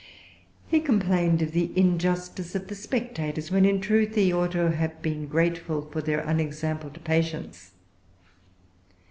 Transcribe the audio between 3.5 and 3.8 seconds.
when, in